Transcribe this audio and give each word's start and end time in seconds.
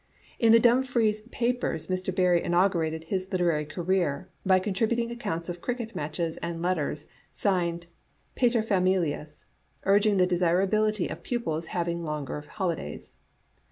In 0.39 0.51
the 0.51 0.59
Dumfries 0.59 1.21
papers 1.29 1.85
Mr. 1.87 2.09
Barrie 2.15 2.43
inaugurated 2.43 3.03
his 3.03 3.31
literary 3.31 3.65
career 3.67 4.29
by 4.43 4.59
contribu 4.59 4.95
ting 4.95 5.11
accounts 5.11 5.47
of 5.47 5.61
cricket 5.61 5.95
matches 5.95 6.37
and 6.37 6.59
letters, 6.59 7.07
signed 7.31 7.85
"Paterfamilias," 8.35 9.45
urging 9.83 10.17
the 10.17 10.25
desirability 10.25 11.07
of 11.07 11.21
pupils 11.21 11.67
hav 11.67 11.87
ing 11.87 12.03
longer 12.03 12.41
holidays. 12.41 13.13